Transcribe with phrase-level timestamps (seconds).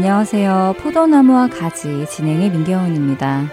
[0.00, 0.76] 안녕하세요.
[0.78, 3.44] 포도나무와 가지 진행의 민경훈입니다.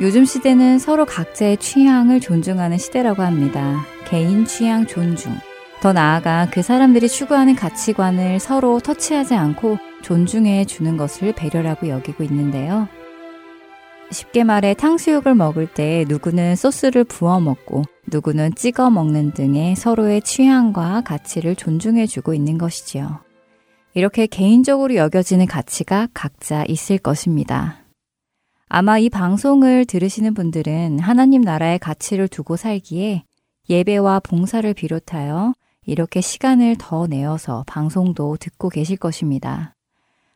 [0.00, 3.84] 요즘 시대는 서로 각자의 취향을 존중하는 시대라고 합니다.
[4.06, 5.34] 개인 취향 존중.
[5.82, 12.88] 더 나아가 그 사람들이 추구하는 가치관을 서로 터치하지 않고 존중해 주는 것을 배려라고 여기고 있는데요.
[14.10, 21.02] 쉽게 말해 탕수육을 먹을 때 누구는 소스를 부어 먹고 누구는 찍어 먹는 등의 서로의 취향과
[21.02, 23.25] 가치를 존중해 주고 있는 것이지요.
[23.96, 27.78] 이렇게 개인적으로 여겨지는 가치가 각자 있을 것입니다.
[28.68, 33.24] 아마 이 방송을 들으시는 분들은 하나님 나라의 가치를 두고 살기에
[33.70, 35.54] 예배와 봉사를 비롯하여
[35.86, 39.74] 이렇게 시간을 더 내어서 방송도 듣고 계실 것입니다.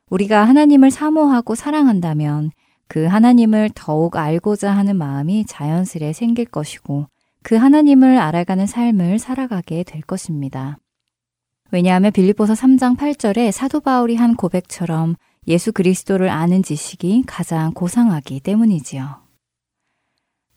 [0.08, 2.53] 우리가 하나님을 사모하고 사랑한다면
[2.88, 7.08] 그 하나님을 더욱 알고자 하는 마음이 자연스레 생길 것이고
[7.42, 10.78] 그 하나님을 알아가는 삶을 살아가게 될 것입니다.
[11.72, 15.14] 왜냐하면 빌립보서 3장 8절에 사도 바울이 한 고백처럼
[15.46, 19.16] 예수 그리스도를 아는 지식이 가장 고상하기 때문이지요.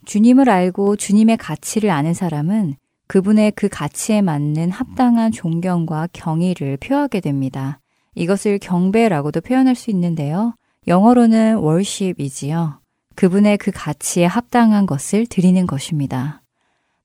[0.06, 2.76] 주님을 알고 주님의 가치를 아는 사람은
[3.08, 7.80] 그분의 그 가치에 맞는 합당한 존경과 경의를 표하게 됩니다.
[8.16, 10.56] 이것을 경배라고도 표현할 수 있는데요.
[10.88, 12.80] 영어로는 worship이지요.
[13.16, 16.42] 그분의 그 가치에 합당한 것을 드리는 것입니다.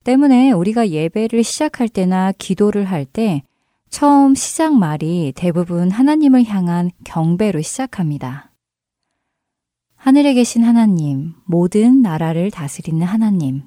[0.03, 3.43] 때문에 우리가 예배를 시작할 때나 기도를 할 때
[3.89, 8.51] 처음 시작 말이 대부분 하나님을 향한 경배로 시작합니다.
[9.95, 13.63] 하늘에 계신 하나님, 모든 나라를 다스리는 하나님,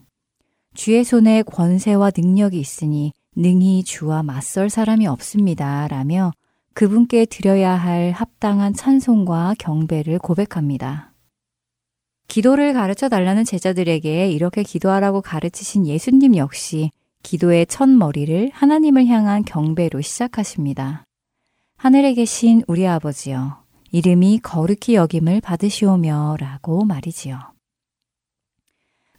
[0.74, 5.88] 주의 손에 권세와 능력이 있으니 능히 주와 맞설 사람이 없습니다.
[5.88, 6.30] 라며
[6.74, 11.12] 그분께 드려야 할 합당한 찬송과 경배를 고백합니다.
[12.28, 16.90] 기도를 가르쳐 달라는 제자들에게 이렇게 기도하라고 가르치신 예수님 역시
[17.22, 21.04] 기도의 첫 머리를 하나님을 향한 경배로 시작하십니다.
[21.76, 27.38] 하늘에 계신 우리 아버지여, 이름이 거룩히 여김을 받으시오며 라고 말이지요.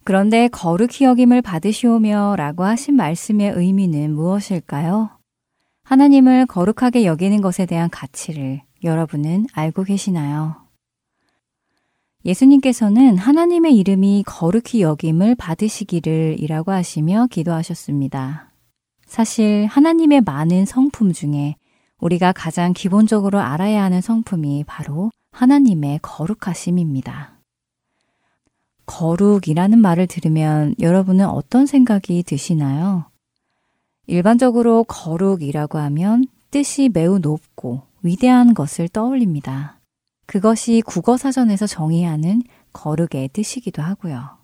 [0.02, 5.10] 그런데 거룩히 여김을 받으시오며 라고 하신 말씀의 의미는 무엇일까요?
[5.84, 10.63] 하나님을 거룩하게 여기는 것에 대한 가치를 여러분은 알고 계시나요?
[12.24, 18.50] 예수님께서는 하나님의 이름이 거룩히 여김을 받으시기를 이라고 하시며 기도하셨습니다.
[19.06, 21.56] 사실 하나님의 많은 성품 중에
[22.00, 27.38] 우리가 가장 기본적으로 알아야 하는 성품이 바로 하나님의 거룩하심입니다.
[28.86, 33.06] 거룩이라는 말을 들으면 여러분은 어떤 생각이 드시나요?
[34.06, 39.80] 일반적으로 거룩이라고 하면 뜻이 매우 높고 위대한 것을 떠올립니다.
[40.26, 42.42] 그것이 국어사전에서 정의하는
[42.72, 44.38] 거룩의 뜻이기도 하고요.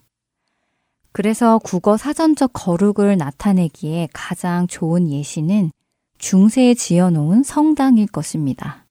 [1.11, 5.71] 그래서 국어 사전적 거룩을 나타내기에 가장 좋은 예시는
[6.17, 8.85] 중세에 지어놓은 성당일 것입니다.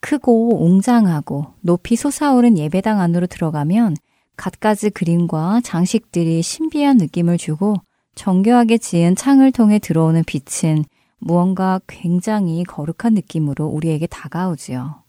[0.00, 3.96] 크고 웅장하고 높이 솟아오른 예배당 안으로 들어가면
[4.36, 7.76] 갖가지 그림과 장식들이 신비한 느낌을 주고
[8.14, 10.84] 정교하게 지은 창을 통해 들어오는 빛은
[11.18, 15.01] 무언가 굉장히 거룩한 느낌으로 우리에게 다가오지요.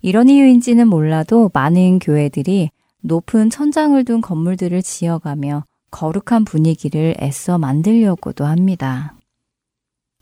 [0.00, 2.70] 이런 이유인지는 몰라도 많은 교회들이
[3.02, 9.14] 높은 천장을 둔 건물들을 지어가며 거룩한 분위기를 애써 만들려고도 합니다.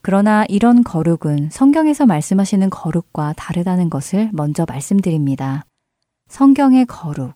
[0.02, 5.64] 그러나 이런 거룩은 성경에서 말씀하시는 거룩과 다르다는 것을 먼저 말씀드립니다.
[6.28, 7.34] 성경의 거룩,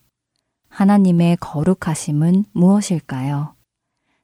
[0.68, 3.54] 하나님의 거룩하심은 무엇일까요?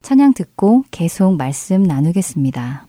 [0.01, 2.87] 찬양 듣고 계속 말씀 나누겠습니다.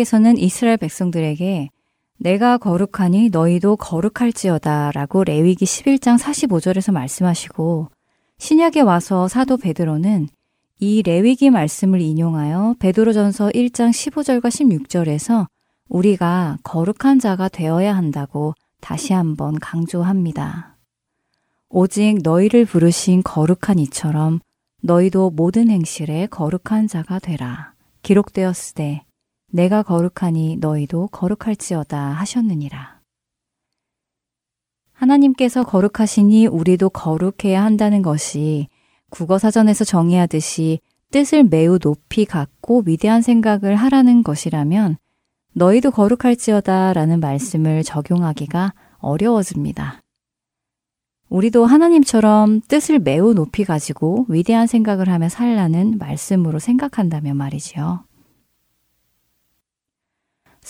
[0.00, 1.70] 하나님께서는 이스라엘 백성들에게
[2.18, 7.88] 내가 거룩하니 너희도 거룩할지어다 라고 레위기 11장 45절에서 말씀하시고
[8.38, 10.28] 신약에 와서 사도 베드로는
[10.80, 15.46] 이 레위기 말씀을 인용하여 베드로전서 1장 15절과 16절에서
[15.88, 20.76] 우리가 거룩한 자가 되어야 한다고 다시 한번 강조합니다.
[21.68, 24.40] 오직 너희를 부르신 거룩한 이처럼
[24.82, 27.74] 너희도 모든 행실에 거룩한 자가 되라.
[28.02, 29.02] 기록되었으되
[29.50, 33.00] 내가 거룩하니 너희도 거룩할지어다 하셨느니라.
[34.92, 38.68] 하나님께서 거룩하시니 우리도 거룩해야 한다는 것이
[39.10, 40.80] 국어사전에서 정의하듯이
[41.10, 44.98] 뜻을 매우 높이 갖고 위대한 생각을 하라는 것이라면
[45.54, 50.00] 너희도 거룩할지어다 라는 말씀을 적용하기가 어려워집니다.
[51.28, 58.04] 우리도 하나님처럼 뜻을 매우 높이 가지고 위대한 생각을 하며 살라는 말씀으로 생각한다면 말이지요.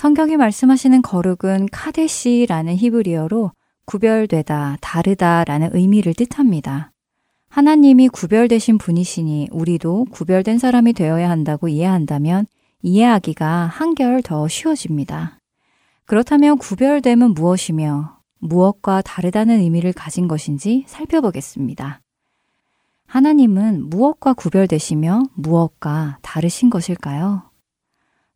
[0.01, 3.53] 성경이 말씀하시는 거룩은 카데시라는 히브리어로
[3.85, 6.91] 구별되다, 다르다라는 의미를 뜻합니다.
[7.51, 12.47] 하나님이 구별되신 분이시니 우리도 구별된 사람이 되어야 한다고 이해한다면
[12.81, 15.39] 이해하기가 한결 더 쉬워집니다.
[16.07, 22.01] 그렇다면 구별됨은 무엇이며 무엇과 다르다는 의미를 가진 것인지 살펴보겠습니다.
[23.07, 27.51] 하나님은 무엇과 구별되시며 무엇과 다르신 것일까요?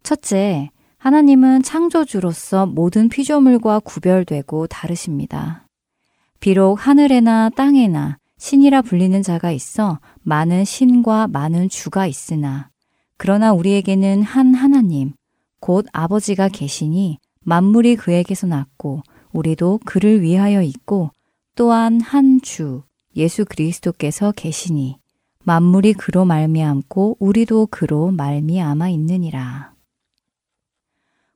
[0.02, 0.68] 첫째,
[1.04, 5.66] 하나님은 창조주로서 모든 피조물과 구별되고 다르십니다.
[6.40, 12.70] 비록 하늘에나 땅에나 신이라 불리는 자가 있어 많은 신과 많은 주가 있으나
[13.18, 15.12] 그러나 우리에게는 한 하나님,
[15.61, 19.02] 곧 아버지가 계시니 만물이 그에게서 났고
[19.34, 21.11] 우리도 그를 위하여 있고
[21.54, 22.82] 또한 한 주,
[23.14, 24.96] 예수 그리스도께서 계시니
[25.42, 29.74] 만물이 그로 말미암고 우리도 그로 말미암아 있느니라.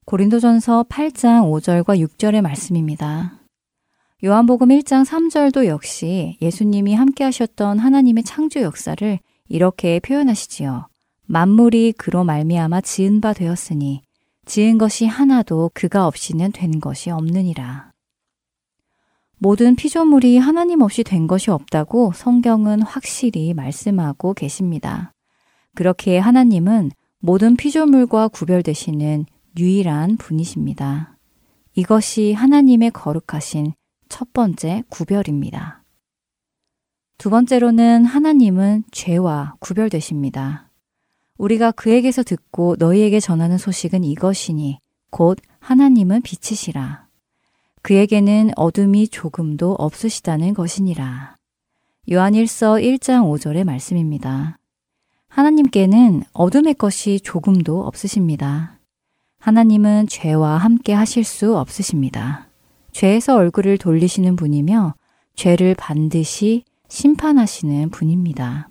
[0.08, 3.42] 고린도전서 8장 5절과 6절의 말씀입니다.
[4.24, 9.18] 요한복음 1장 3절도 역시 예수님이 함께 하셨던 하나님의 창조 역사를
[9.50, 10.88] 이렇게 표현하시지요.
[11.26, 14.00] 만물이 그로 말미암아 지은 바 되었으니
[14.46, 17.92] 지은 것이 하나도 그가 없이는 된 것이 없느니라.
[19.36, 25.12] 모든 피조물이 하나님 없이 된 것이 없다고 성경은 확실히 말씀하고 계십니다.
[25.74, 29.26] 그렇게 하나님은 모든 피조물과 구별되시는
[29.56, 31.16] 유일한 분이십니다.
[31.74, 33.72] 이것이 하나님의 거룩하신
[34.08, 35.84] 첫 번째 구별입니다.
[37.18, 40.70] 두 번째로는 하나님은 죄와 구별되십니다.
[41.36, 44.78] 우리가 그에게서 듣고 너희에게 전하는 소식은 이것이니
[45.10, 47.06] 곧 하나님은 빛이시라.
[47.82, 51.36] 그에게는 어둠이 조금도 없으시다는 것이니라.
[52.10, 54.58] 요한일서 1장 5절의 말씀입니다.
[55.28, 58.77] 하나님께는 어둠의 것이 조금도 없으십니다.
[59.38, 62.48] 하나님은 죄와 함께 하실 수 없으십니다.
[62.92, 64.94] 죄에서 얼굴을 돌리시는 분이며
[65.36, 68.68] 죄를 반드시 심판하시는 분입니다.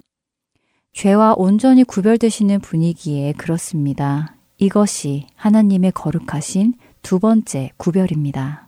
[0.94, 4.36] 죄와 온전히 구별되시는 분이기에 그렇습니다.
[4.58, 8.68] 이것이 하나님의 거룩하신 두 번째 구별입니다.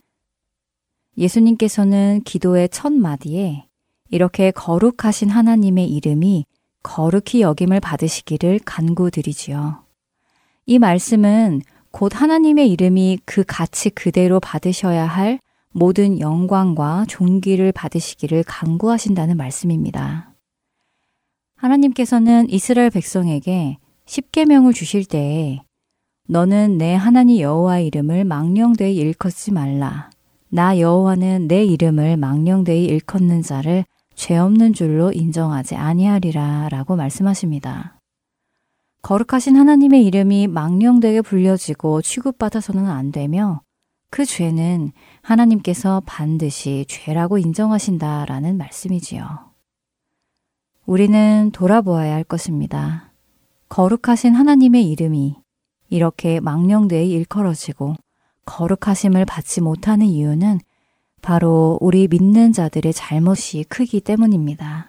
[1.17, 3.65] 예수님께서는 기도의 첫 마디에
[4.09, 6.45] 이렇게 거룩하신 하나님의 이름이
[6.81, 9.83] 거룩히 여김을 받으시기를 간구드리지요.
[10.65, 15.39] 이 말씀은 곧 하나님의 이름이 그 가치 그대로 받으셔야 할
[15.71, 20.33] 모든 영광과 존귀를 받으시기를 강구하신다는 말씀입니다.
[21.55, 25.61] 하나님께서는 이스라엘 백성에게 십계명을 주실 때에
[26.27, 30.09] 너는 내 하나님 여호와의 이름을 망령되이 일컫지 말라.
[30.49, 37.98] 나 여호와는 내 이름을 망령되이 일컫는 자를 죄 없는 줄로 인정하지 아니하리라 라고 말씀하십니다.
[39.01, 43.61] 거룩하신 하나님의 이름이 망령되게 불려지고 취급받아서는 안 되며
[44.11, 44.91] 그 죄는
[45.21, 49.49] 하나님께서 반드시 죄라고 인정하신다라는 말씀이지요.
[50.85, 53.11] 우리는 돌아보아야 할 것입니다.
[53.69, 55.35] 거룩하신 하나님의 이름이
[55.89, 57.95] 이렇게 망령되이 일컬어지고
[58.45, 60.59] 거룩하심을 받지 못하는 이유는
[61.21, 64.88] 바로 우리 믿는 자들의 잘못이 크기 때문입니다.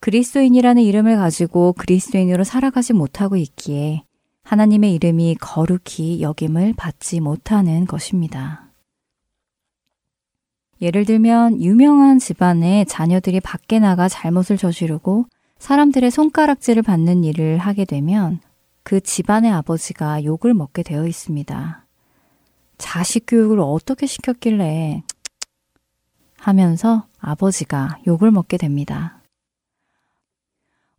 [0.00, 4.02] 그리스도인이라는 이름을 가지고 그리스도인으로 살아가지 못하고 있기에
[4.42, 8.68] 하나님의 이름이 거룩히 여김을 받지 못하는 것입니다.
[10.80, 15.26] 예를 들면 유명한 집안의 자녀들이 밖에 나가 잘못을 저지르고
[15.58, 18.40] 사람들의 손가락질을 받는 일을 하게 되면
[18.82, 21.84] 그 집안의 아버지가 욕을 먹게 되어 있습니다.
[22.78, 25.02] 자식 교육을 어떻게 시켰길래
[26.38, 29.22] 하면서 아버지가 욕을 먹게 됩니다.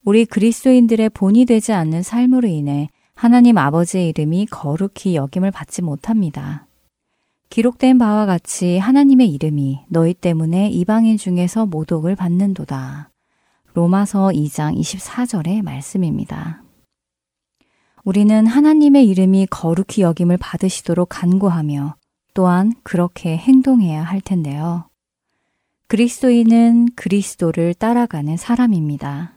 [0.08, 6.66] 우리 그리스도인들의 본이 되지 않는 삶으로 인해 하나님 아버지의 이름이 거룩히 여김을 받지 못합니다.
[7.50, 13.10] 기록된 바와 같이 하나님의 이름이 너희 때문에 이방인 중에서 모독을 받는도다.
[13.74, 16.64] 로마서 2장 24절의 말씀입니다.
[18.06, 21.98] 우리는 하나님의 이름이 거룩히 여김을 받으시도록 간구하며
[22.34, 24.90] 또한 그렇게 행동해야 할 텐데요.
[25.90, 29.37] 그리스도인은 그리스도를 따라가는 사람입니다.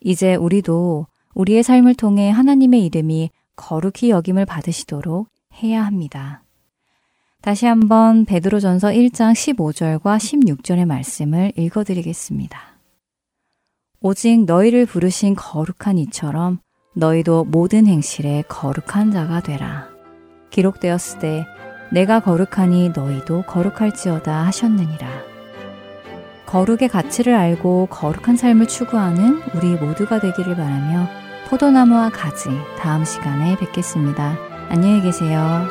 [0.00, 5.28] 이제 우리도 우리의 삶을 통해 하나님의 이름이 거룩히 여김을 받으시도록
[5.62, 6.42] 해야 합니다.
[7.42, 12.58] 다시 한번 베드로전서 1장 15절과 16절의 말씀을 읽어 드리겠습니다.
[14.00, 16.58] 오직 너희를 부르신 거룩한 이처럼
[16.96, 19.88] 너희도 모든 행실에 거룩한 자가 되라.
[20.50, 21.46] 기록되었을 때
[21.92, 25.29] 내가 거룩하니 너희도 거룩할지어다 하셨느니라.
[26.50, 31.08] 거룩의 가치를 알고 거룩한 삶을 추구하는 우리 모두가 되기를 바라며
[31.48, 34.36] 포도나무와 가지 다음 시간에 뵙겠습니다.
[34.68, 35.64] 안녕히 계세요.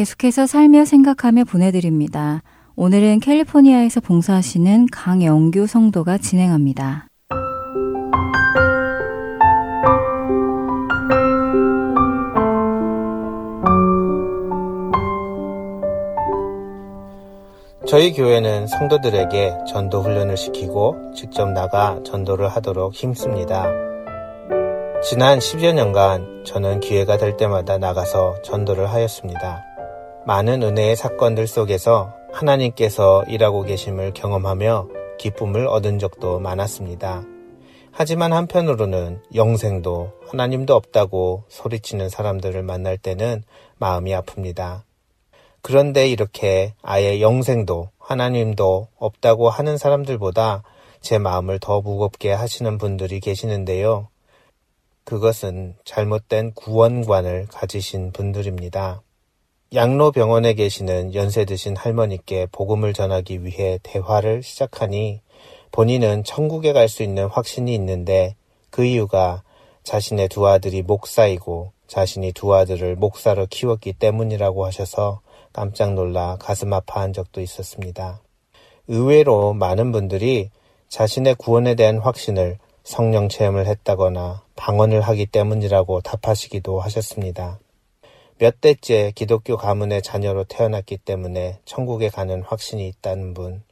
[0.00, 2.42] 계속해서 살며 생각하며 보내드립니다.
[2.74, 7.06] 오늘은 캘리포니아에서 봉사하시는 강영규 성도가 진행합니다.
[17.86, 23.66] 저희 교회는 성도들에게 전도 훈련을 시키고 직접 나가 전도를 하도록 힘씁니다.
[25.02, 29.69] 지난 10여 년간 저는 기회가 될 때마다 나가서 전도를 하였습니다.
[30.26, 37.24] 많은 은혜의 사건들 속에서 하나님께서 일하고 계심을 경험하며 기쁨을 얻은 적도 많았습니다.
[37.92, 43.42] 하지만 한편으로는 영생도 하나님도 없다고 소리치는 사람들을 만날 때는
[43.78, 44.82] 마음이 아픕니다.
[45.62, 50.62] 그런데 이렇게 아예 영생도 하나님도 없다고 하는 사람들보다
[51.00, 54.08] 제 마음을 더 무겁게 하시는 분들이 계시는데요.
[55.04, 59.02] 그것은 잘못된 구원관을 가지신 분들입니다.
[59.72, 65.20] 양로병원에 계시는 연세 드신 할머니께 복음을 전하기 위해 대화를 시작하니
[65.70, 68.34] 본인은 천국에 갈 수 있는 확신이 있는데
[68.70, 69.44] 그 이유가
[69.84, 75.20] 자신의 두 아들이 목사이고 자신이 두 아들을 목사로 키웠기 때문이라고 하셔서
[75.52, 78.20] 깜짝 놀라 가슴 아파한 적도 있었습니다.
[78.88, 80.50] 의외로 많은 분들이
[80.88, 87.60] 자신의 구원에 대한 확신을 성령 체험을 했다거나 방언을 하기 때문이라고 답하시기도 하셨습니다.
[88.40, 93.62] 몇 대째 기독교 가문의 자녀로 태어났기 때문에 천국에 가는 확신이 있다는 분,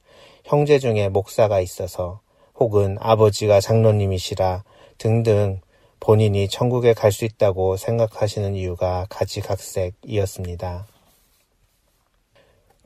[0.44, 2.20] 형제 중에 목사가 있어서
[2.54, 4.64] 혹은 아버지가 장로님이시라
[4.98, 5.62] 등등
[6.00, 10.86] 본인이 천국에 갈 수 있다고 생각하시는 이유가 가지각색이었습니다.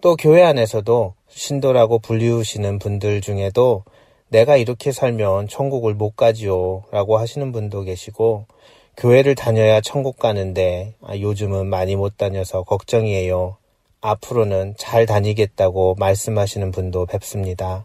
[0.01, 3.83] 또 교회 안에서도 신도라고 불리우시는 분들 중에도
[4.29, 8.47] 내가 이렇게 살면 천국을 못 가지요 라고 하시는 분도 계시고
[8.97, 13.57] 교회를 다녀야 천국 가는데 아, 요즘은 많이 못 다녀서 걱정이에요.
[14.01, 17.85] 앞으로는 잘 다니겠다고 말씀하시는 분도 뵙습니다.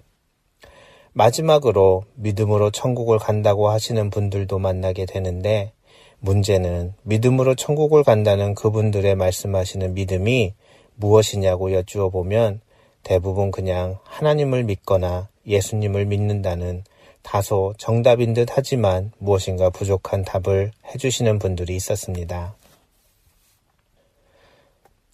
[1.13, 5.71] 마지막으로 믿음으로 천국을 간다고 하시는 분들도 만나게 되는데
[6.19, 10.53] 문제는 믿음으로 천국을 간다는 그분들의 말씀하시는 믿음이
[10.95, 12.61] 무엇이냐고 여쭈어 보면
[13.03, 16.83] 대부분 그냥 하나님을 믿거나 예수님을 믿는다는
[17.27, 22.55] 다소 정답인 듯 하지만 무엇인가 부족한 답을 해주시는 분들이 있었습니다.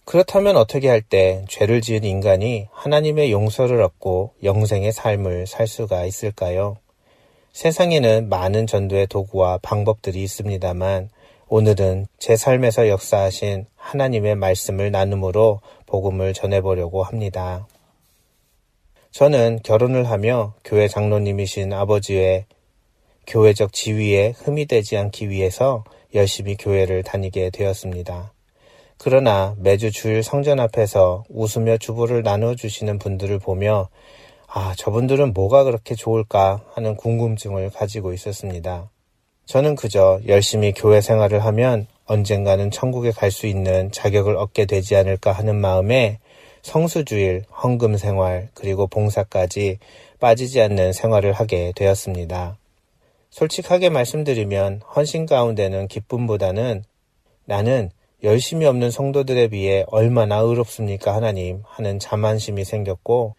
[0.04, 6.76] 그렇다면 어떻게 할 때 죄를 지은 인간이 하나님의 용서를 얻고 영생의 삶을 살 수가 있을까요?
[7.52, 11.10] 세상에는 많은 전도의 도구와 방법들이 있습니다만
[11.48, 17.66] 오늘은 제 삶에서 역사하신 하나님의 말씀을 나눔으로 복음을 전해보려고 합니다.
[19.14, 22.46] 저는 결혼을 하며 교회 장로님이신 아버지의
[23.28, 25.84] 교회적 지위에 흠이 되지 않기 위해서
[26.16, 28.32] 열심히 교회를 다니게 되었습니다.
[28.98, 33.88] 그러나 매주 주일 성전 앞에서 웃으며 주부를 나눠주시는 분들을 보며
[34.48, 38.90] 아, 저분들은 뭐가 그렇게 좋을까 하는 궁금증을 가지고 있었습니다.
[39.46, 45.30] 저는 그저 열심히 교회 생활을 하면 언젠가는 천국에 갈 수 있는 자격을 얻게 되지 않을까
[45.30, 46.18] 하는 마음에
[46.64, 49.78] 성수주일, 헌금 생활, 그리고 봉사까지
[50.18, 52.56] 빠지지 않는 생활을 하게 되었습니다.
[53.28, 56.84] 솔직하게 말씀드리면 헌신 가운데는 기쁨보다는
[57.44, 57.90] 나는
[58.22, 63.34] 열심히 없는 성도들에 비해 얼마나 의롭습니까 하나님 하는 자만심이 생겼고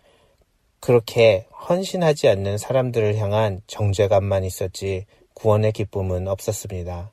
[0.79, 7.11] 그렇게 헌신하지 않는 사람들을 향한 정죄감만 있었지 구원의 기쁨은 없었습니다.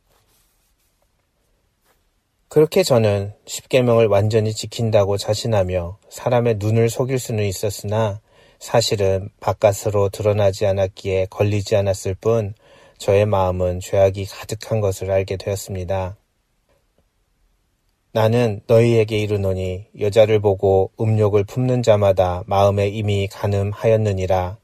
[2.52, 8.20] 그렇게 저는 십계명을 완전히 지킨다고 자신하며 사람의 눈을 속일 수는 있었으나
[8.58, 12.52] 사실은 바깥으로 드러나지 않았기에 걸리지 않았을 뿐
[12.98, 16.18] 저의 마음은 죄악이 가득한 것을 알게 되었습니다.
[18.12, 24.58] 나는 너희에게 이르노니 여자를 보고 음욕을 품는 자마다 마음에 이미 가늠하였느니라.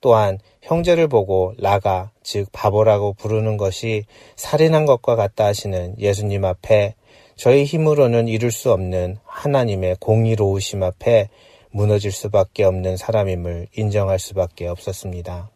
[0.00, 4.04] 또한 형제를 보고 라가 즉 바보라고 부르는 것이
[4.36, 6.94] 살인한 것과 같다 하시는 예수님 앞에
[7.36, 11.28] 저희 힘으로는 이룰 수 없는 하나님의 공의로우심 앞에
[11.70, 15.50] 무너질 수밖에 없는 사람임을 인정할 수밖에 없었습니다.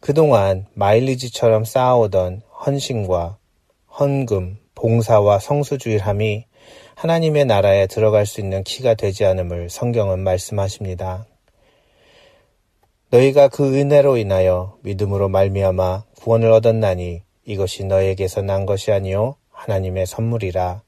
[0.00, 3.38] 그동안 마일리지처럼 쌓아오던 헌신과
[3.98, 6.44] 헌금, 봉사와 성수주일함이
[6.94, 11.26] 하나님의 나라에 들어갈 수 있는 키가 되지 않음을 성경은 말씀하십니다.
[13.10, 20.82] 너희가 그 은혜로 인하여 믿음으로 말미암아 구원을 얻었나니 이것이 너에게서 난 것이 아니요 하나님의 선물이라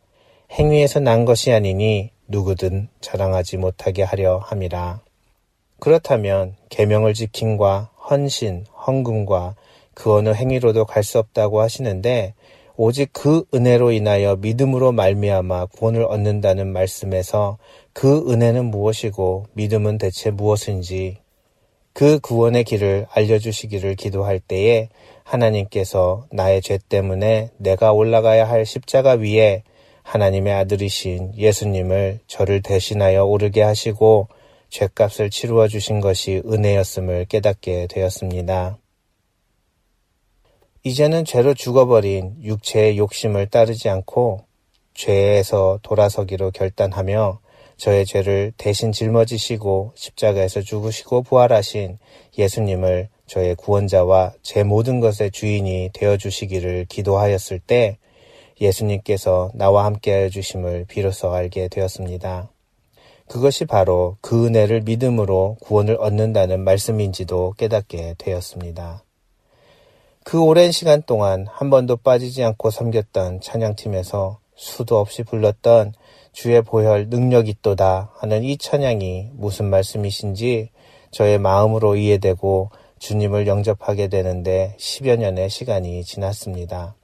[0.52, 5.00] 행위에서 난 것이 아니니 누구든 자랑하지 못하게 하려 함이라.
[5.80, 9.56] 그렇다면 계명을 지킴과 헌신, 헌금과
[9.94, 12.34] 그 어느 행위로도 갈 수 없다고 하시는데
[12.76, 17.58] 오직 그 은혜로 인하여 믿음으로 말미암아 구원을 얻는다는 말씀에서
[17.92, 21.18] 그 은혜는 무엇이고 믿음은 대체 무엇인지
[21.92, 24.88] 그 구원의 길을 알려주시기를 기도할 때에
[25.30, 29.62] 하나님께서 나의 죄 때문에 내가 올라가야 할 십자가 위에
[30.02, 34.28] 하나님의 아들이신 예수님을 저를 대신하여 오르게 하시고
[34.70, 38.78] 죄값을 치루어 주신 것이 은혜였음을 깨닫게 되었습니다.
[40.82, 44.44] 이제는 죄로 죽어버린 육체의 욕심을 따르지 않고
[44.94, 47.40] 죄에서 돌아서기로 결단하며
[47.76, 51.98] 저의 죄를 대신 짊어지시고 십자가에서 죽으시고 부활하신
[52.36, 57.96] 예수님을 저의 구원자와 제 모든 것의 주인이 되어 주시기를 기도하였을 때
[58.60, 62.50] 예수님께서 나와 함께 하여 주심을 비로소 알게 되었습니다.
[63.28, 69.04] 그것이 바로 그 은혜를 믿음으로 구원을 얻는다는 말씀인지도 깨닫게 되었습니다.
[70.24, 75.92] 그 오랜 시간 동안 한 번도 빠지지 않고 섬겼던 찬양팀에서 수도 없이 불렀던
[76.32, 80.70] 주의 보혈 능력 있도다 하는 이 찬양이 무슨 말씀이신지
[81.12, 86.94] 저의 마음으로 이해되고 주님을 영접하게 되는데 10여 년의 시간이 지났습니다.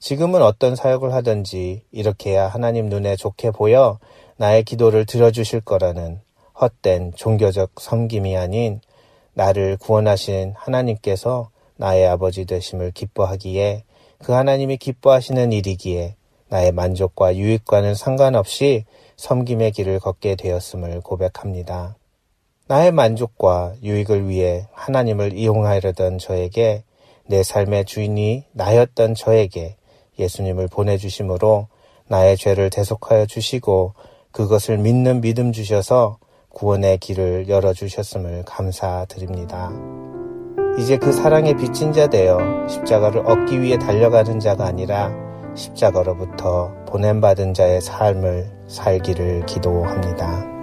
[0.00, 3.98] 지금은 어떤 사역을 하든지 이렇게 해야 하나님 눈에 좋게 보여
[4.38, 6.20] 나의 기도를 들어주실 거라는
[6.58, 8.80] 헛된 종교적 섬김이 아닌
[9.34, 13.84] 나를 구원하신 하나님께서 나의 아버지 되심을 기뻐하기에
[14.18, 16.16] 그 하나님이 기뻐하시는 일이기에
[16.48, 18.84] 나의 만족과 유익과는 상관없이
[19.16, 21.99] 섬김의 길을 걷게 되었음을 고백합니다.
[22.70, 26.84] 나의 만족과 유익을 위해 하나님을 이용하려던 저에게
[27.26, 29.74] 내 삶의 주인이 나였던 저에게
[30.20, 31.66] 예수님을 보내주심으로
[32.06, 33.94] 나의 죄를 대속하여 주시고
[34.30, 36.18] 그것을 믿는 믿음 주셔서
[36.50, 39.72] 구원의 길을 열어주셨음을 감사드립니다.
[40.78, 45.12] 이제 그 사랑의 빚진 자 되어 십자가를 얻기 위해 달려가는 자가 아니라
[45.56, 50.59] 십자가로부터 보냄받은 자의 삶을 살기를 기도합니다.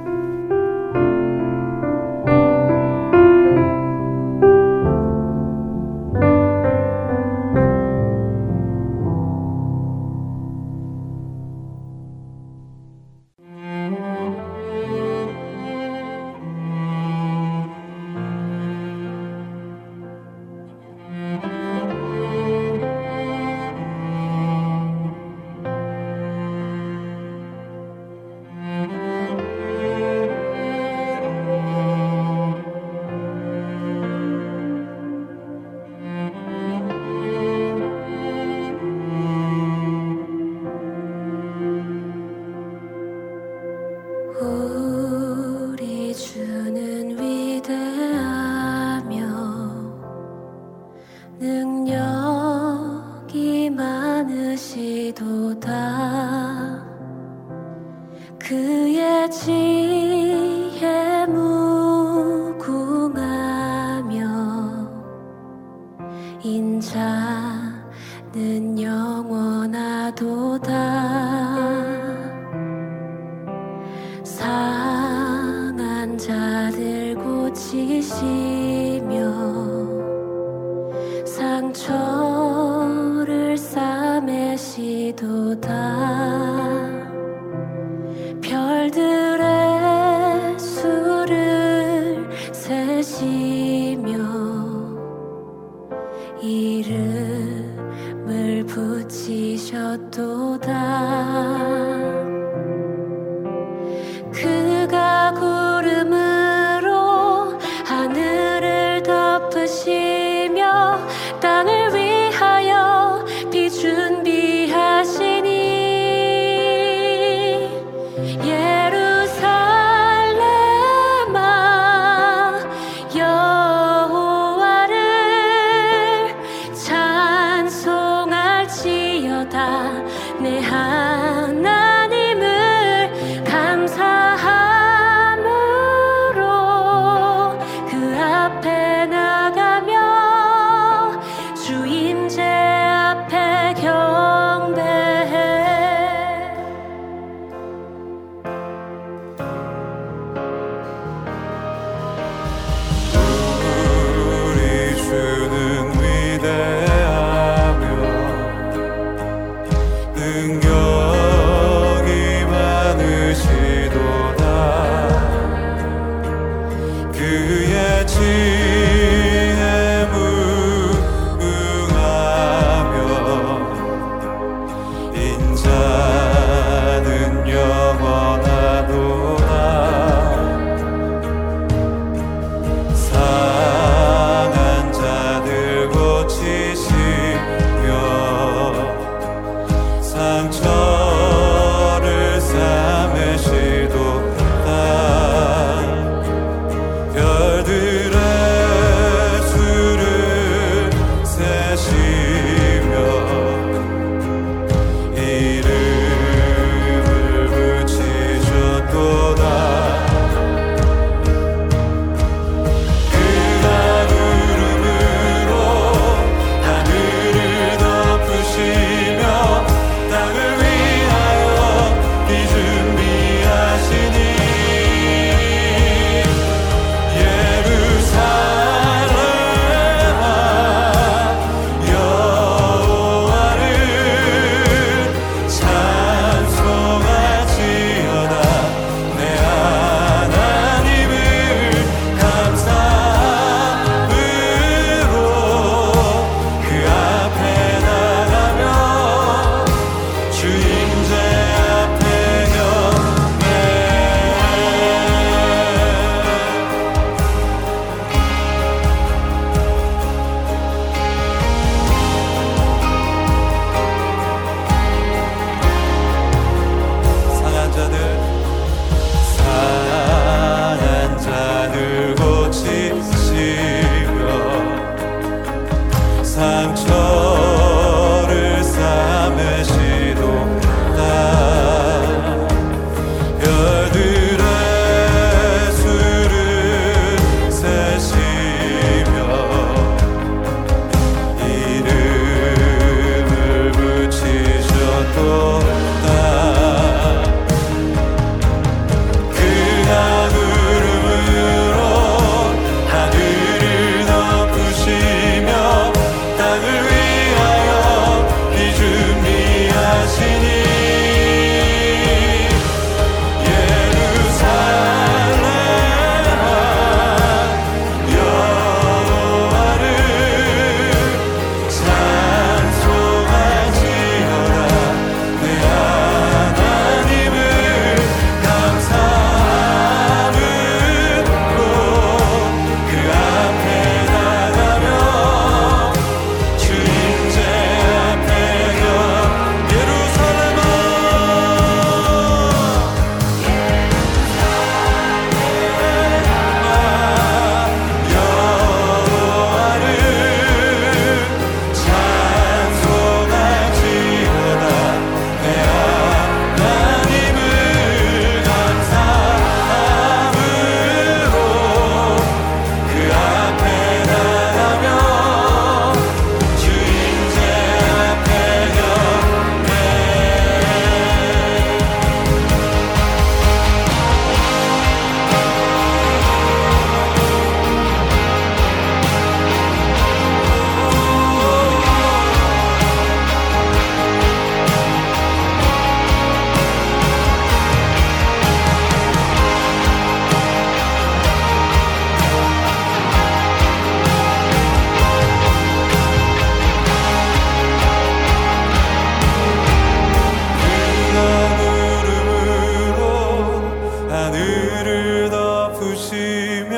[404.87, 406.71] 하늘을 덮으시며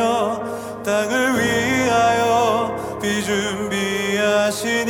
[0.84, 4.90] 땅을 위하여 비준비하시니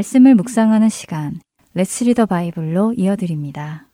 [0.00, 1.40] 말씀을 묵상하는 시간,
[1.74, 3.86] 레츠 리더 바이블로 이어드립니다.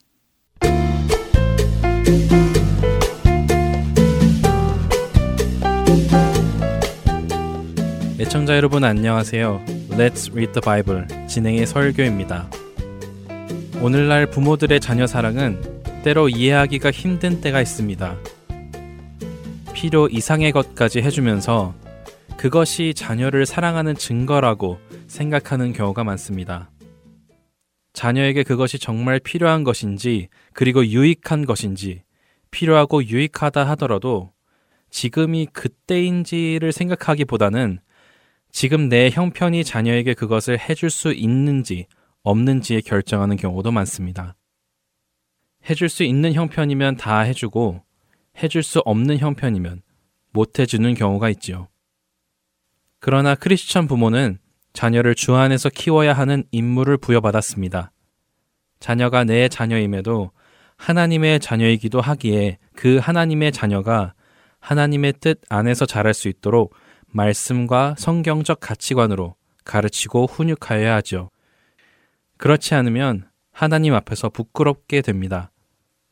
[8.21, 9.65] 애청자 여러분 안녕하세요.
[9.91, 12.49] Let's Read the Bible 진행의 설교입니다.
[13.83, 18.17] 오늘날 부모들의 자녀 사랑은 때로 이해하기가 힘든 때가 있습니다.
[19.75, 21.75] 필요 이상의 것까지 해주면서
[22.37, 26.71] 그것이 자녀를 사랑하는 증거라고 생각하는 경우가 많습니다.
[27.93, 32.03] 자녀에게 그것이 정말 필요한 것인지, 그리고 유익한 것인지,
[32.51, 34.33] 필요하고 유익하다 하더라도
[34.91, 37.81] 지금이 그때인지를 생각하기보다는
[38.51, 41.87] 지금 내 형편이 자녀에게 그것을 해줄 수 있는지
[42.23, 44.37] 없는지에 결정하는 경우도 많습니다.
[45.69, 47.83] 해줄 수 있는 형편이면 다 해주고
[48.43, 49.83] 해줄 수 없는 형편이면
[50.33, 51.69] 못 해주는 경우가 있지요.
[53.01, 54.39] 그러나 크리스천 부모는
[54.77, 57.93] 자녀를 주 안에서 키워야 하는 임무를 부여받았습니다.
[58.79, 60.33] 자녀가 내 자녀임에도
[60.77, 64.13] 하나님의 자녀이기도 하기에 그 하나님의 자녀가
[64.61, 66.75] 하나님의 뜻 안에서 자랄 수 있도록
[67.07, 71.31] 말씀과 성경적 가치관으로 가르치고 훈육하여야 하죠.
[72.37, 75.53] 그렇지 않으면 하나님 앞에서 부끄럽게 됩니다.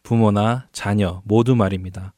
[0.03, 2.15] 부모나 자녀 모두 말입니다.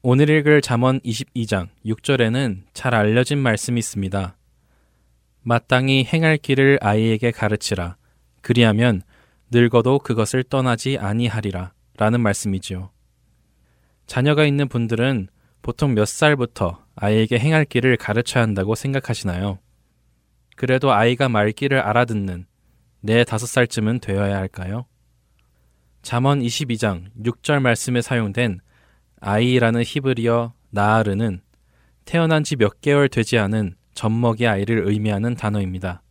[0.00, 4.38] 오늘 읽을 잠언 22장 6절에는 잘 알려진 말씀이 있습니다.
[5.42, 7.96] 마땅히 행할 길을 아이에게 가르치라.
[8.40, 9.02] 그리하면
[9.50, 11.72] 늙어도 그것을 떠나지 아니하리라.
[11.98, 12.90] 라는 말씀이지요.
[14.06, 15.28] 자녀가 있는 분들은
[15.60, 19.58] 보통 몇 살부터 아이에게 행할 길을 가르쳐야 한다고 생각하시나요?
[20.56, 22.46] 그래도 아이가 말귀를 알아듣는
[23.00, 24.86] 네 다섯 살쯤은 되어야 할까요?
[26.02, 28.60] 잠언 22장 6절 말씀에 사용된
[29.20, 31.40] 아이라는 히브리어 나아르는
[32.04, 36.02] 태어난 지 몇 개월 되지 않은 젖먹이 아이를 의미하는 단어입니다.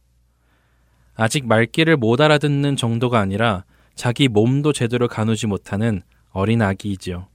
[1.15, 3.65] 아직 말귀를 못 알아듣는 정도가 아니라
[3.95, 6.01] 자기 몸도 제대로 가누지 못하는
[6.31, 7.27] 어린 아기이지요.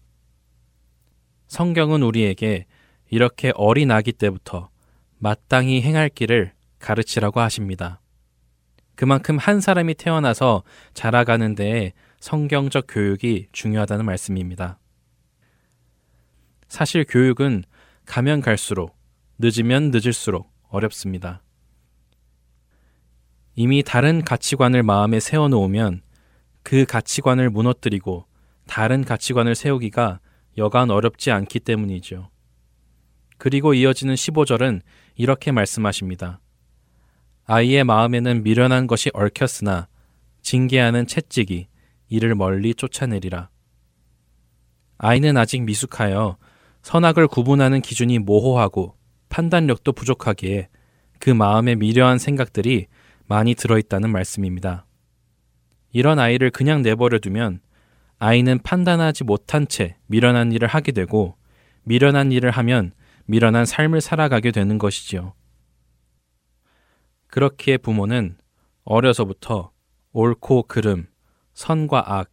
[1.49, 2.67] 성경은 우리에게
[3.11, 4.71] 이렇게 어린 아기 때부터
[5.19, 8.01] 마땅히 행할 길을 가르치라고 하십니다.
[8.95, 10.63] 그만큼 한 사람이 태어나서
[10.95, 14.79] 자라가는 데에 성경적 교육이 중요하다는 말씀입니다.
[16.69, 17.63] 사실 교육은
[18.07, 18.96] 가면 갈수록
[19.39, 21.43] 늦으면 늦을수록 어렵습니다.
[23.55, 26.03] 이미 다른 가치관을 마음에 세워놓으면
[26.63, 28.27] 그 가치관을 무너뜨리고
[28.67, 30.21] 다른 가치관을 세우기가
[30.59, 32.31] 여간 어렵지 않기 때문이죠.
[33.39, 34.81] 그리고 이어지는 15절은
[35.15, 36.41] 이렇게 말씀하십니다.
[37.45, 39.89] 아이의 마음에는 미련한 것이 얽혔으나
[40.43, 41.69] 징계하는 채찍이
[42.09, 43.51] 이를 멀리 쫓아내리라.
[44.99, 46.37] 아이는 아직 미숙하여
[46.83, 48.97] 선악을 구분하는 기준이 모호하고
[49.29, 50.69] 판단력도 부족하기에
[51.19, 52.87] 그 마음에 미려한 생각들이
[53.27, 54.87] 많이 들어있다는 말씀입니다.
[55.93, 57.61] 이런 아이를 그냥 내버려 두면
[58.19, 61.37] 아이는 판단하지 못한 채 미련한 일을 하게 되고
[61.85, 62.93] 미련한 일을 하면
[63.27, 65.35] 미련한 삶을 살아가게 되는 것이지요.
[67.29, 68.37] 그렇기에 부모는
[68.85, 69.73] 어려서부터
[70.13, 71.09] 옳고 그름,
[71.53, 72.31] 선과 악,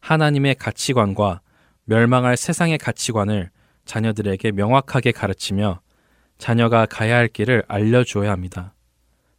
[0.00, 1.40] 하나님의 가치관과
[1.84, 3.50] 멸망할 세상의 가치관을
[3.84, 5.80] 자녀들에게 명확하게 가르치며
[6.38, 8.74] 자녀가 가야 할 길을 알려주어야 합니다.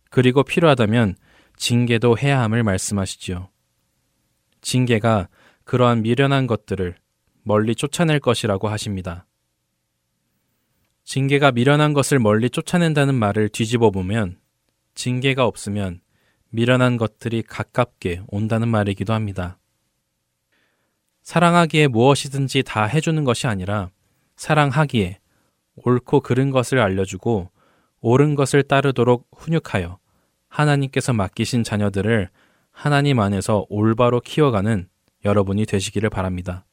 [0.09, 1.15] 그리고 필요하다면
[1.57, 3.49] 징계도 해야 함을 말씀하시지요.
[4.61, 5.29] 징계가
[5.63, 6.95] 그러한 미련한 것들을
[7.43, 9.25] 멀리 쫓아낼 것이라고 하십니다.
[11.05, 14.37] 징계가 미련한 것을 멀리 쫓아낸다는 말을 뒤집어 보면
[14.93, 16.01] 징계가 없으면
[16.49, 19.57] 미련한 것들이 가깝게 온다는 말이기도 합니다.
[21.23, 23.89] 사랑하기에 무엇이든지 다 해주는 것이 아니라
[24.35, 25.18] 사랑하기에
[25.85, 27.51] 옳고 그른 것을 알려주고
[28.01, 29.99] 옳은 것을 따르도록 훈육하여
[30.47, 32.29] 하나님께서 맡기신 자녀들을
[32.71, 34.87] 하나님 안에서 올바로 키워가는
[35.25, 36.65] 여러분이 되시기를 바랍니다.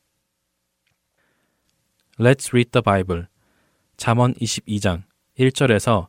[2.18, 3.26] Let's read the Bible.
[3.96, 5.02] 잠언 22장
[5.38, 6.08] 1절에서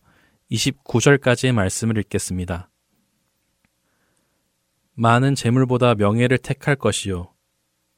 [0.51, 2.69] 29절까지의 말씀을 읽겠습니다.
[4.93, 7.33] 많은 재물보다 명예를 택할 것이요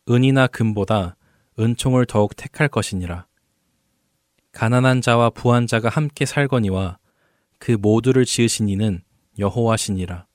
[0.09, 1.15] 은이나 금보다
[1.59, 3.28] 은총을 더욱 택할 것이니라.
[4.51, 6.97] 가난한 자와 부한 자가 함께 살거니와
[7.59, 9.01] 그 모두를 지으신 이는
[9.37, 10.25] 여호와시니라.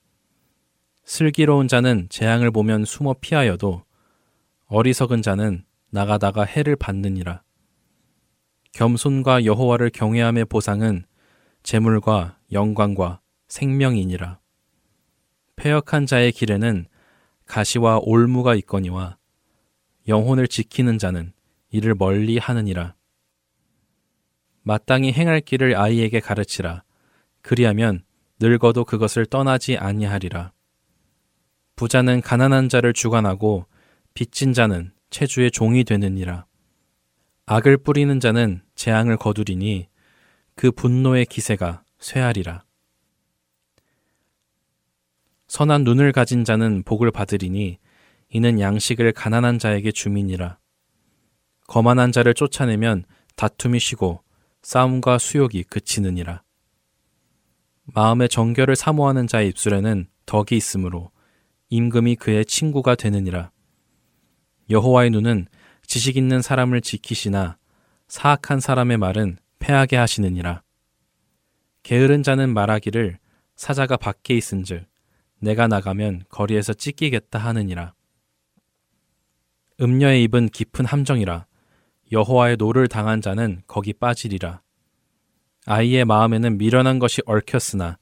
[1.03, 3.83] 슬기로운 자는 재앙을 보면 숨어 피하여도
[4.67, 7.43] 어리석은 자는 나가다가 해를 받느니라.
[8.73, 11.05] 겸손과 여호와를 경외함의 보상은
[11.63, 14.39] 재물과 영광과 생명이니라.
[15.55, 16.85] 폐역한 자의 길에는
[17.45, 19.17] 가시와 올무가 있거니와
[20.07, 21.31] 영혼을 지키는 자는
[21.69, 22.95] 이를 멀리 하느니라.
[24.67, 26.83] 마땅히 행할 길을 아이에게 가르치라.
[27.43, 28.03] 그리하면
[28.39, 30.53] 늙어도 그것을 떠나지 아니하리라.
[31.75, 33.67] 부자는 가난한 자를 주관하고
[34.15, 36.47] 빚진 자는 체주의 종이 되느니라.
[37.45, 39.87] 악을 뿌리는 자는 재앙을 거두리니
[40.55, 42.63] 그 분노의 기세가 쇠하리라.
[45.47, 47.77] 선한 눈을 가진 자는 복을 받으리니
[48.29, 50.57] 이는 양식을 가난한 자에게 주민이라.
[51.67, 53.05] 거만한 자를 쫓아내면
[53.35, 54.24] 다툼이 쉬고
[54.65, 56.41] 싸움과 수욕이 그치느니라.
[57.83, 61.11] 마음의 정결을 사모하는 자의 입술에는 덕이 있으므로
[61.69, 63.51] 임금이 그의 친구가 되느니라.
[64.71, 65.45] 여호와의 눈은
[65.85, 67.59] 지식 있는 사람을 지키시나
[68.07, 70.63] 사악한 사람의 말은 패하게 하시느니라.
[71.83, 73.19] 게으른 자는 말하기를
[73.55, 74.87] 사자가 밖에 있은즉
[75.41, 77.93] 내가 나가면 거리에서 찢기겠다 하느니라.
[79.79, 81.45] 음녀의 입은 깊은 함정이라
[82.11, 84.61] 여호와의 노를 당한 자는 거기 빠지리라.
[85.65, 87.97] 아이의 마음에는 미련한 것이 얽혔으나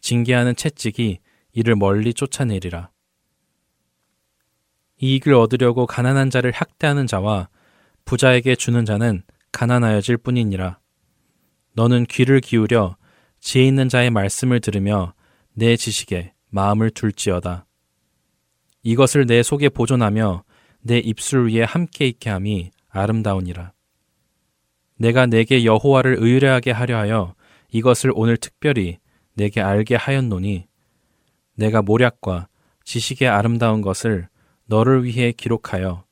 [0.00, 1.20] 징계하는 채찍이
[1.52, 2.90] 이를 멀리 쫓아내리라.
[4.98, 7.48] 이익을 얻으려고 가난한 자를 학대하는 자와
[8.04, 10.78] 부자에게 주는 자는 가난하여질 뿐이니라.
[11.74, 12.96] 너는 귀를 기울여
[13.40, 15.14] 지혜 있는 자의 말씀을 들으며
[15.52, 17.66] 내 지식에 마음을 둘지어다.
[18.82, 20.44] 이것을 내 속에 보존하며
[20.80, 23.72] 내 입술 위에 함께 있게 함이 아름다우니라.
[24.98, 27.34] 내가 내게 여호와를 의뢰하게 하려 하여
[27.70, 28.98] 이것을 오늘 특별히
[29.34, 30.66] 내게 알게 하였노니
[31.54, 32.48] 내가 모략과
[32.84, 34.28] 지식의 아름다운 것을
[34.66, 36.04] 너를 위해 기록하여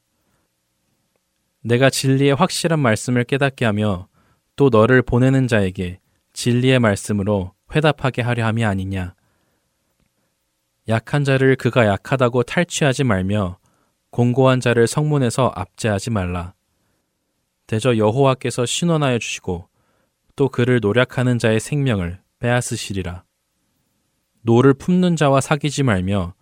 [1.62, 4.08] 내가 진리의 확실한 말씀을 깨닫게 하며
[4.56, 5.98] 또 너를 보내는 자에게
[6.34, 9.14] 진리의 말씀으로 회답하게 하려 함이 아니냐.
[10.88, 13.58] 약한 자를 그가 약하다고 탈취하지 말며
[14.10, 16.52] 공고한 자를 성문에서 압제하지 말라.
[17.66, 19.68] 대저 여호와께서 신원하여 주시고
[20.36, 23.24] 또 그를 노력하는 자의 생명을 빼앗으시리라.
[24.42, 26.34] 노를 품는 자와 사귀지 말며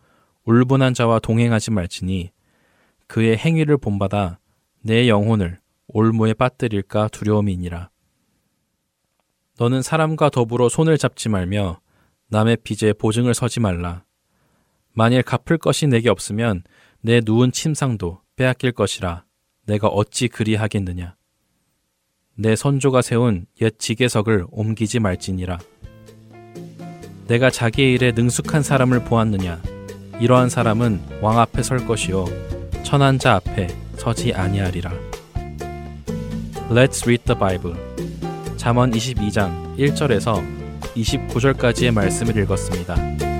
[0.44, 2.32] 울분한 자와 동행하지 말지니
[3.06, 4.38] 그의 행위를 본받아
[4.80, 7.90] 네 영혼을 올무에 빠뜨릴까 두려움이니라.
[9.58, 11.80] 너는 사람과 더불어 손을 잡지 말며
[12.28, 14.04] 남의 빚에 보증을 서지 말라.
[14.94, 16.64] 만일 갚을 것이 네게 없으면
[17.00, 19.24] 네 누운 침상도 빼앗길 것이라
[19.66, 21.16] 내가 어찌 그리하겠느냐.
[22.34, 25.58] 네 선조가 세운 옛 지계석을 옮기지 말지니라.
[27.28, 29.62] 내가 자기의 일에 능숙한 사람을 보았느냐.
[30.20, 32.26] 이러한 사람은 왕 앞에 설 것이요
[32.82, 34.92] 천한 자 앞에 서지 아니하리라.
[36.70, 37.76] Let's read the Bible.
[38.56, 40.42] 잠언 22장 1절에서
[40.94, 43.31] 29절까지의 말씀을 읽었습니다.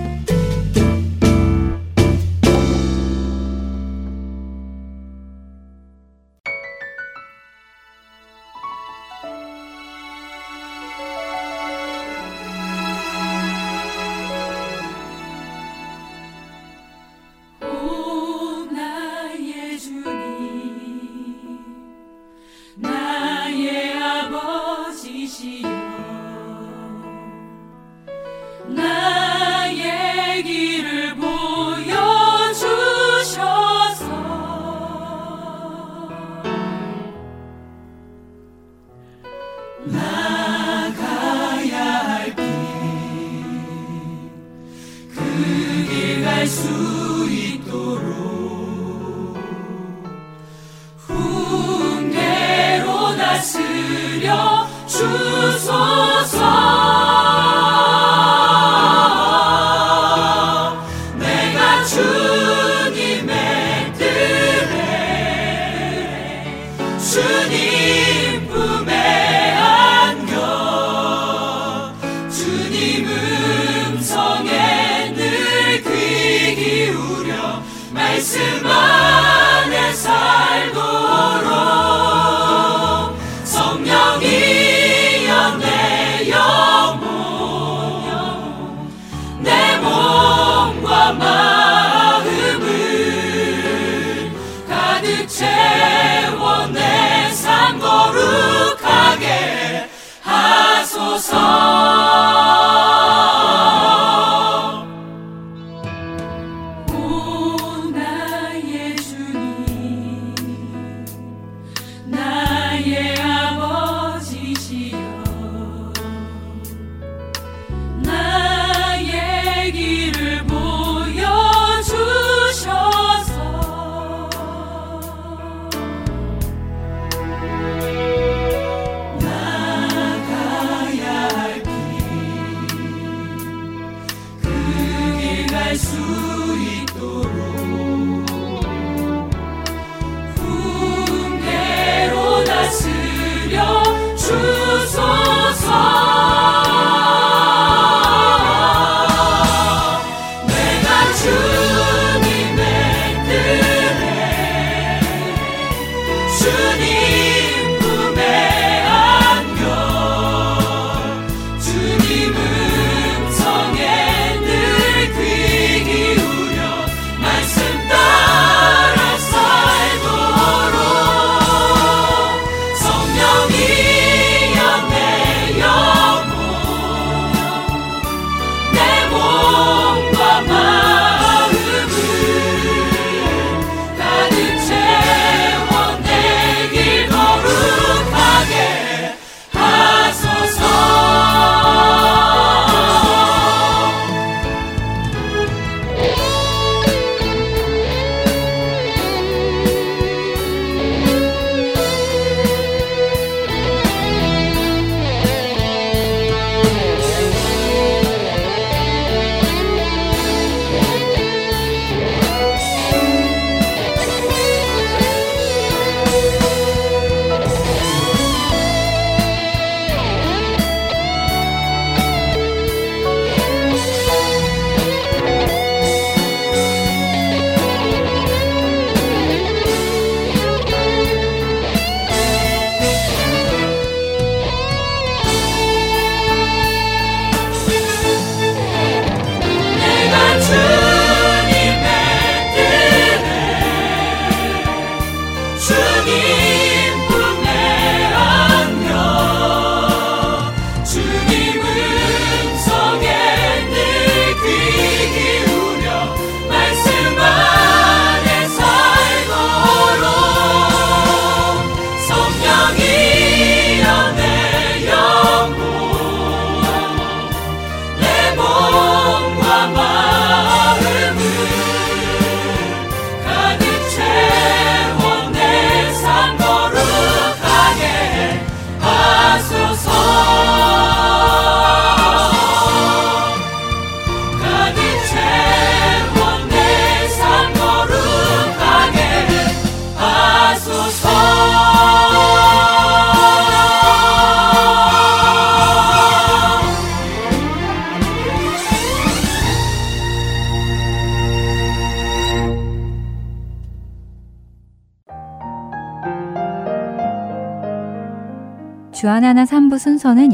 [46.43, 47.02] Jesus.